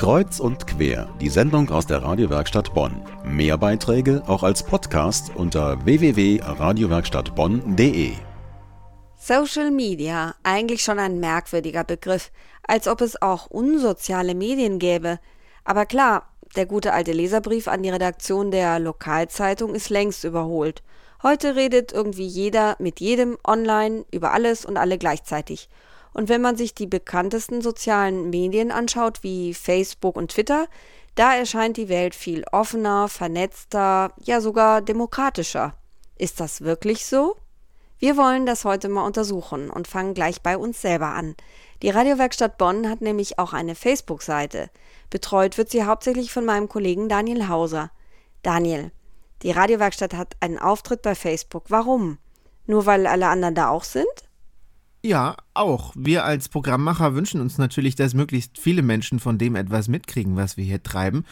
Kreuz 0.00 0.40
und 0.40 0.66
quer, 0.66 1.08
die 1.20 1.28
Sendung 1.28 1.68
aus 1.68 1.86
der 1.86 2.02
Radiowerkstatt 2.02 2.72
Bonn. 2.72 3.02
Mehr 3.22 3.58
Beiträge 3.58 4.22
auch 4.26 4.42
als 4.42 4.62
Podcast 4.62 5.30
unter 5.34 5.84
www.radiowerkstattbonn.de. 5.84 8.12
Social 9.18 9.70
Media, 9.70 10.34
eigentlich 10.42 10.82
schon 10.82 10.98
ein 10.98 11.20
merkwürdiger 11.20 11.84
Begriff, 11.84 12.32
als 12.66 12.88
ob 12.88 13.02
es 13.02 13.20
auch 13.20 13.48
unsoziale 13.48 14.34
Medien 14.34 14.78
gäbe. 14.78 15.18
Aber 15.64 15.84
klar, 15.84 16.30
der 16.56 16.64
gute 16.64 16.94
alte 16.94 17.12
Leserbrief 17.12 17.68
an 17.68 17.82
die 17.82 17.90
Redaktion 17.90 18.50
der 18.50 18.78
Lokalzeitung 18.78 19.74
ist 19.74 19.90
längst 19.90 20.24
überholt. 20.24 20.82
Heute 21.22 21.56
redet 21.56 21.92
irgendwie 21.92 22.26
jeder 22.26 22.76
mit 22.78 23.00
jedem 23.00 23.36
online 23.46 24.06
über 24.10 24.32
alles 24.32 24.64
und 24.64 24.78
alle 24.78 24.96
gleichzeitig. 24.96 25.68
Und 26.12 26.28
wenn 26.28 26.40
man 26.40 26.56
sich 26.56 26.74
die 26.74 26.86
bekanntesten 26.86 27.62
sozialen 27.62 28.30
Medien 28.30 28.72
anschaut, 28.72 29.22
wie 29.22 29.54
Facebook 29.54 30.16
und 30.16 30.32
Twitter, 30.32 30.66
da 31.14 31.34
erscheint 31.34 31.76
die 31.76 31.88
Welt 31.88 32.14
viel 32.14 32.44
offener, 32.52 33.08
vernetzter, 33.08 34.12
ja 34.20 34.40
sogar 34.40 34.80
demokratischer. 34.80 35.74
Ist 36.16 36.40
das 36.40 36.62
wirklich 36.62 37.06
so? 37.06 37.36
Wir 37.98 38.16
wollen 38.16 38.46
das 38.46 38.64
heute 38.64 38.88
mal 38.88 39.04
untersuchen 39.04 39.68
und 39.68 39.86
fangen 39.86 40.14
gleich 40.14 40.40
bei 40.40 40.56
uns 40.56 40.80
selber 40.80 41.08
an. 41.08 41.34
Die 41.82 41.90
Radiowerkstatt 41.90 42.56
Bonn 42.56 42.88
hat 42.88 43.02
nämlich 43.02 43.38
auch 43.38 43.52
eine 43.52 43.74
Facebook-Seite. 43.74 44.70
Betreut 45.10 45.58
wird 45.58 45.70
sie 45.70 45.84
hauptsächlich 45.84 46.32
von 46.32 46.44
meinem 46.44 46.68
Kollegen 46.68 47.08
Daniel 47.08 47.48
Hauser. 47.48 47.90
Daniel, 48.42 48.90
die 49.42 49.50
Radiowerkstatt 49.50 50.14
hat 50.14 50.36
einen 50.40 50.58
Auftritt 50.58 51.02
bei 51.02 51.14
Facebook. 51.14 51.64
Warum? 51.68 52.18
Nur 52.66 52.86
weil 52.86 53.06
alle 53.06 53.28
anderen 53.28 53.54
da 53.54 53.68
auch 53.68 53.84
sind? 53.84 54.06
Ja, 55.02 55.36
auch. 55.60 55.92
Wir 55.94 56.24
als 56.24 56.48
Programmmacher 56.48 57.14
wünschen 57.14 57.40
uns 57.40 57.58
natürlich, 57.58 57.94
dass 57.94 58.14
möglichst 58.14 58.58
viele 58.58 58.82
Menschen 58.82 59.20
von 59.20 59.36
dem 59.36 59.54
etwas 59.54 59.88
mitkriegen, 59.88 60.34
was 60.36 60.56
wir 60.56 60.64
hier 60.64 60.82
treiben. 60.82 61.24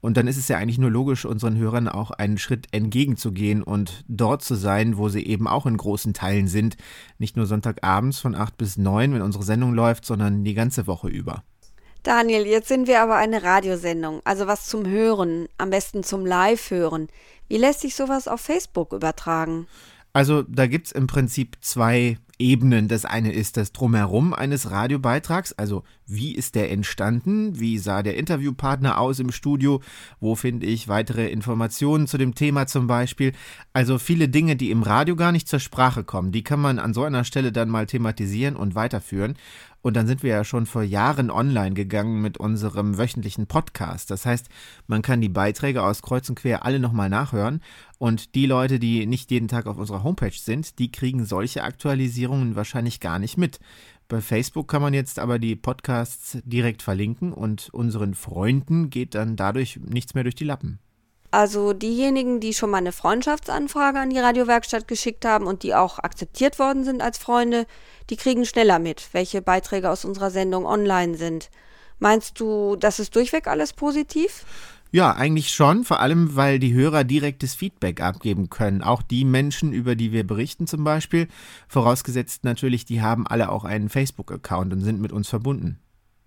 Und 0.00 0.16
dann 0.16 0.26
ist 0.26 0.36
es 0.36 0.48
ja 0.48 0.58
eigentlich 0.58 0.78
nur 0.78 0.90
logisch, 0.90 1.24
unseren 1.24 1.56
Hörern 1.56 1.88
auch 1.88 2.10
einen 2.10 2.36
Schritt 2.36 2.66
entgegenzugehen 2.72 3.62
und 3.62 4.04
dort 4.08 4.42
zu 4.42 4.56
sein, 4.56 4.98
wo 4.98 5.08
sie 5.08 5.24
eben 5.24 5.46
auch 5.46 5.66
in 5.66 5.76
großen 5.76 6.14
Teilen 6.14 6.48
sind. 6.48 6.76
Nicht 7.18 7.36
nur 7.36 7.46
Sonntagabends 7.46 8.18
von 8.18 8.34
8 8.34 8.58
bis 8.58 8.76
9, 8.76 9.14
wenn 9.14 9.22
unsere 9.22 9.44
Sendung 9.44 9.72
läuft, 9.72 10.04
sondern 10.04 10.44
die 10.44 10.54
ganze 10.54 10.86
Woche 10.86 11.08
über. 11.08 11.44
Daniel, 12.02 12.46
jetzt 12.46 12.68
sind 12.68 12.88
wir 12.88 13.00
aber 13.00 13.16
eine 13.16 13.42
Radiosendung, 13.42 14.20
also 14.24 14.46
was 14.46 14.66
zum 14.66 14.86
Hören, 14.86 15.48
am 15.58 15.70
besten 15.70 16.02
zum 16.02 16.26
Live-Hören. 16.26 17.08
Wie 17.48 17.56
lässt 17.56 17.80
sich 17.80 17.94
sowas 17.94 18.28
auf 18.28 18.40
Facebook 18.40 18.92
übertragen? 18.92 19.66
Also 20.12 20.42
da 20.42 20.66
gibt 20.66 20.86
es 20.86 20.92
im 20.92 21.06
Prinzip 21.08 21.58
zwei 21.60 22.16
Ebenen. 22.38 22.88
Das 22.88 23.04
eine 23.04 23.32
ist 23.32 23.56
das 23.56 23.72
Drumherum 23.72 24.34
eines 24.34 24.70
Radiobeitrags, 24.70 25.52
also 25.54 25.84
wie 26.06 26.34
ist 26.34 26.54
der 26.54 26.70
entstanden, 26.70 27.58
wie 27.58 27.78
sah 27.78 28.02
der 28.02 28.16
Interviewpartner 28.16 28.98
aus 28.98 29.18
im 29.18 29.32
Studio, 29.32 29.80
wo 30.20 30.34
finde 30.34 30.66
ich 30.66 30.88
weitere 30.88 31.28
Informationen 31.28 32.06
zu 32.06 32.18
dem 32.18 32.34
Thema 32.34 32.66
zum 32.66 32.86
Beispiel. 32.86 33.32
Also 33.72 33.98
viele 33.98 34.28
Dinge, 34.28 34.56
die 34.56 34.70
im 34.70 34.82
Radio 34.82 35.16
gar 35.16 35.32
nicht 35.32 35.48
zur 35.48 35.60
Sprache 35.60 36.04
kommen, 36.04 36.30
die 36.30 36.44
kann 36.44 36.60
man 36.60 36.78
an 36.78 36.94
so 36.94 37.04
einer 37.04 37.24
Stelle 37.24 37.52
dann 37.52 37.70
mal 37.70 37.86
thematisieren 37.86 38.56
und 38.56 38.74
weiterführen. 38.74 39.36
Und 39.86 39.94
dann 39.94 40.08
sind 40.08 40.24
wir 40.24 40.30
ja 40.30 40.42
schon 40.42 40.66
vor 40.66 40.82
Jahren 40.82 41.30
online 41.30 41.74
gegangen 41.76 42.20
mit 42.20 42.38
unserem 42.38 42.98
wöchentlichen 42.98 43.46
Podcast. 43.46 44.10
Das 44.10 44.26
heißt, 44.26 44.48
man 44.88 45.00
kann 45.00 45.20
die 45.20 45.28
Beiträge 45.28 45.84
aus 45.84 46.02
Kreuz 46.02 46.28
und 46.28 46.34
Quer 46.34 46.64
alle 46.64 46.80
nochmal 46.80 47.08
nachhören. 47.08 47.60
Und 47.98 48.34
die 48.34 48.46
Leute, 48.46 48.80
die 48.80 49.06
nicht 49.06 49.30
jeden 49.30 49.46
Tag 49.46 49.66
auf 49.66 49.78
unserer 49.78 50.02
Homepage 50.02 50.36
sind, 50.36 50.80
die 50.80 50.90
kriegen 50.90 51.24
solche 51.24 51.62
Aktualisierungen 51.62 52.25
wahrscheinlich 52.30 53.00
gar 53.00 53.18
nicht 53.18 53.36
mit. 53.36 53.58
Bei 54.08 54.20
Facebook 54.20 54.68
kann 54.68 54.82
man 54.82 54.94
jetzt 54.94 55.18
aber 55.18 55.38
die 55.38 55.56
Podcasts 55.56 56.38
direkt 56.44 56.82
verlinken 56.82 57.32
und 57.32 57.70
unseren 57.72 58.14
Freunden 58.14 58.90
geht 58.90 59.14
dann 59.14 59.36
dadurch 59.36 59.80
nichts 59.84 60.14
mehr 60.14 60.22
durch 60.22 60.36
die 60.36 60.44
Lappen. 60.44 60.78
Also 61.32 61.72
diejenigen, 61.72 62.40
die 62.40 62.54
schon 62.54 62.70
mal 62.70 62.78
eine 62.78 62.92
Freundschaftsanfrage 62.92 63.98
an 63.98 64.10
die 64.10 64.18
Radiowerkstatt 64.18 64.86
geschickt 64.88 65.24
haben 65.24 65.46
und 65.46 65.62
die 65.64 65.74
auch 65.74 65.98
akzeptiert 65.98 66.58
worden 66.58 66.84
sind 66.84 67.02
als 67.02 67.18
Freunde, 67.18 67.66
die 68.10 68.16
kriegen 68.16 68.46
schneller 68.46 68.78
mit, 68.78 69.08
welche 69.12 69.42
Beiträge 69.42 69.90
aus 69.90 70.04
unserer 70.04 70.30
Sendung 70.30 70.66
online 70.66 71.16
sind. 71.16 71.50
Meinst 71.98 72.38
du, 72.40 72.76
das 72.76 73.00
ist 73.00 73.16
durchweg 73.16 73.48
alles 73.48 73.72
positiv? 73.72 74.44
Ja, 74.92 75.12
eigentlich 75.12 75.50
schon, 75.50 75.84
vor 75.84 76.00
allem 76.00 76.36
weil 76.36 76.58
die 76.58 76.72
Hörer 76.72 77.04
direktes 77.04 77.54
Feedback 77.54 78.00
abgeben 78.00 78.50
können. 78.50 78.82
Auch 78.82 79.02
die 79.02 79.24
Menschen, 79.24 79.72
über 79.72 79.94
die 79.96 80.12
wir 80.12 80.26
berichten 80.26 80.66
zum 80.66 80.84
Beispiel, 80.84 81.28
vorausgesetzt 81.68 82.44
natürlich, 82.44 82.84
die 82.84 83.02
haben 83.02 83.26
alle 83.26 83.50
auch 83.50 83.64
einen 83.64 83.88
Facebook-Account 83.88 84.72
und 84.72 84.80
sind 84.82 85.00
mit 85.00 85.12
uns 85.12 85.28
verbunden. 85.28 85.78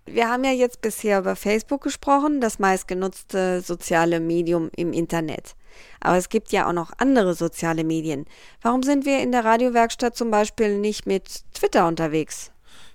Wir 0.06 0.28
haben 0.28 0.44
ja 0.44 0.52
jetzt 0.52 0.80
bisher 0.80 1.20
über 1.20 1.36
Facebook 1.36 1.82
gesprochen, 1.82 2.40
das 2.40 2.58
meistgenutzte 2.58 3.60
soziale 3.60 4.18
Medium 4.20 4.70
im 4.76 4.92
Internet. 4.92 5.54
Aber 6.00 6.16
es 6.16 6.28
gibt 6.28 6.52
ja 6.52 6.68
auch 6.68 6.72
noch 6.72 6.92
andere 6.98 7.34
soziale 7.34 7.84
Medien. 7.84 8.24
Warum 8.60 8.82
sind 8.82 9.04
wir 9.04 9.20
in 9.20 9.32
der 9.32 9.44
Radiowerkstatt 9.44 10.16
zum 10.16 10.30
Beispiel 10.30 10.78
nicht 10.78 11.06
mit 11.06 11.44
Twitter 11.54 11.86
unterwegs? 11.86 12.50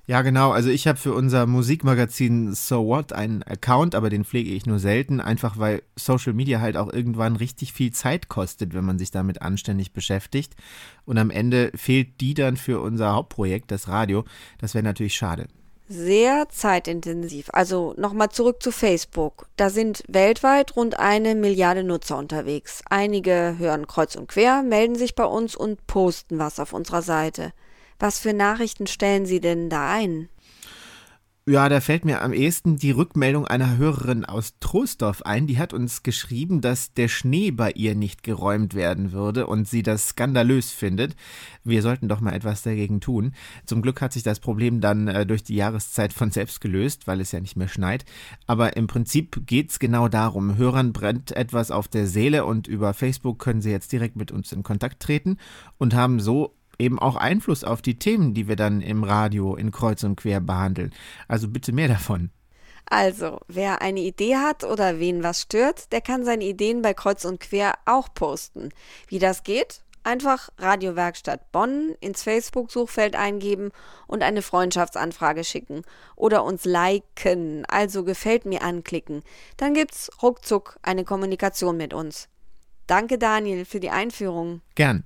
Ja, 0.08 0.22
genau. 0.22 0.52
Also 0.52 0.70
ich 0.70 0.86
habe 0.88 1.00
für 1.00 1.14
unser 1.14 1.48
Musikmagazin 1.48 2.54
So 2.54 2.86
What 2.86 3.12
einen 3.12 3.42
Account, 3.42 3.96
aber 3.96 4.12
den 4.12 4.24
pflege 4.24 4.52
ich 4.52 4.68
nur 4.68 4.78
selten, 4.78 5.20
einfach 5.20 5.58
weil 5.58 5.82
Social 5.96 6.34
Media 6.34 6.60
halt 6.62 6.78
auch 6.78 6.94
irgendwann 6.94 7.36
richtig 7.36 7.74
viel 7.74 7.92
Zeit 7.92 8.30
kostet, 8.30 8.76
wenn 8.76 8.86
man 8.86 9.00
sich 9.00 9.10
damit 9.10 9.42
anständig 9.42 9.94
beschäftigt. 9.94 10.56
Und 11.06 11.18
am 11.18 11.32
Ende 11.32 11.72
fehlt 11.76 12.22
die 12.22 12.36
dann 12.36 12.56
für 12.56 12.82
unser 12.82 13.14
Hauptprojekt, 13.14 13.72
das 13.72 13.88
Radio. 13.88 14.26
Das 14.60 14.76
wäre 14.76 14.84
natürlich 14.84 15.16
schade 15.16 15.48
sehr 15.88 16.50
zeitintensiv. 16.50 17.50
Also 17.54 17.94
nochmal 17.98 18.30
zurück 18.30 18.62
zu 18.62 18.72
Facebook. 18.72 19.48
Da 19.56 19.70
sind 19.70 20.04
weltweit 20.08 20.76
rund 20.76 20.98
eine 21.00 21.36
Milliarde 21.36 21.84
Nutzer 21.84 22.18
unterwegs. 22.18 22.82
Einige 22.90 23.56
hören 23.60 23.86
kreuz 23.88 24.16
und 24.16 24.28
quer, 24.28 24.64
melden 24.64 24.96
sich 24.96 25.16
bei 25.16 25.26
uns 25.26 25.56
und 25.56 25.86
posten 25.88 26.40
was 26.40 26.60
auf 26.60 26.74
unserer 26.74 27.02
Seite. 27.02 27.54
Was 28.00 28.20
für 28.20 28.34
Nachrichten 28.34 28.88
stellen 28.88 29.26
Sie 29.26 29.40
denn 29.40 29.70
da 29.70 29.92
ein? 29.92 30.30
Ja, 31.48 31.70
da 31.70 31.80
fällt 31.80 32.06
mir 32.06 32.24
am 32.24 32.34
ehesten 32.34 32.78
die 32.78 32.90
Rückmeldung 32.90 33.46
einer 33.46 33.78
Hörerin 33.78 34.26
aus 34.26 34.56
Troisdorf 34.60 35.22
ein. 35.22 35.46
Die 35.46 35.60
hat 35.60 35.74
uns 35.74 36.02
geschrieben, 36.02 36.60
dass 36.60 36.96
der 36.96 37.08
Schnee 37.08 37.52
bei 37.52 37.70
ihr 37.70 37.94
nicht 37.94 38.24
geräumt 38.24 38.74
werden 38.74 39.12
würde 39.12 39.46
und 39.46 39.68
sie 39.68 39.84
das 39.84 40.08
skandalös 40.08 40.72
findet. 40.72 41.16
Wir 41.64 41.84
sollten 41.84 42.08
doch 42.08 42.20
mal 42.20 42.34
etwas 42.34 42.64
dagegen 42.64 43.00
tun. 43.00 43.36
Zum 43.68 43.84
Glück 43.84 44.02
hat 44.02 44.12
sich 44.12 44.24
das 44.24 44.40
Problem 44.40 44.82
dann 44.82 45.08
äh, 45.08 45.28
durch 45.28 45.44
die 45.44 45.54
Jahreszeit 45.54 46.14
von 46.14 46.32
selbst 46.32 46.62
gelöst, 46.62 47.06
weil 47.06 47.22
es 47.22 47.32
ja 47.32 47.40
nicht 47.40 47.58
mehr 47.58 47.68
schneit. 47.68 48.06
Aber 48.48 48.76
im 48.76 48.88
Prinzip 48.88 49.46
geht's 49.46 49.78
genau 49.78 50.08
darum. 50.08 50.58
Hörern 50.58 50.94
brennt 50.94 51.32
etwas 51.32 51.70
auf 51.70 51.88
der 51.88 52.08
Seele 52.08 52.46
und 52.46 52.66
über 52.66 52.96
Facebook 52.96 53.38
können 53.38 53.62
sie 53.62 53.70
jetzt 53.70 53.92
direkt 53.92 54.16
mit 54.16 54.32
uns 54.32 54.52
in 54.52 54.64
Kontakt 54.64 55.00
treten 55.00 55.38
und 55.78 55.94
haben 55.94 56.20
so 56.20 56.56
eben 56.80 57.00
auch 57.00 57.16
Einfluss 57.16 57.64
auf 57.64 57.82
die 57.82 58.00
Themen, 58.00 58.34
die 58.34 58.48
wir 58.48 58.56
dann 58.56 58.82
im 58.82 59.04
Radio 59.04 59.56
in 59.56 59.72
Kreuz 59.72 60.04
und 60.04 60.16
Quer 60.16 60.40
behandeln. 60.42 60.94
Also 61.28 61.48
bitte 61.48 61.72
mehr 61.72 61.88
davon. 61.88 62.30
Also, 62.88 63.40
wer 63.48 63.82
eine 63.82 64.02
Idee 64.02 64.36
hat 64.38 64.64
oder 64.64 65.00
wen 65.00 65.24
was 65.24 65.42
stört, 65.42 65.92
der 65.92 66.02
kann 66.02 66.24
seine 66.24 66.44
Ideen 66.44 66.82
bei 66.82 66.94
Kreuz 66.94 67.26
und 67.26 67.40
Quer 67.40 67.74
auch 67.86 68.14
posten. 68.14 68.70
Wie 69.08 69.20
das 69.20 69.44
geht? 69.44 69.82
Einfach 70.04 70.50
Radiowerkstatt 70.60 71.52
Bonn 71.52 71.96
ins 72.00 72.22
Facebook-Suchfeld 72.22 73.16
eingeben 73.16 73.72
und 74.06 74.22
eine 74.22 74.44
Freundschaftsanfrage 74.44 75.44
schicken 75.44 75.82
oder 76.16 76.44
uns 76.44 76.64
liken, 76.64 77.66
also 77.66 78.04
gefällt 78.04 78.46
mir 78.46 78.62
anklicken. 78.62 79.24
Dann 79.58 79.74
gibt's 79.74 80.12
ruckzuck 80.22 80.78
eine 80.84 81.06
Kommunikation 81.06 81.76
mit 81.76 81.96
uns. 81.96 82.30
Danke 82.86 83.18
Daniel 83.18 83.66
für 83.66 83.80
die 83.80 83.90
Einführung. 83.90 84.62
Gern. 84.76 85.04